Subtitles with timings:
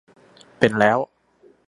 [0.59, 0.97] เป็นแล้ว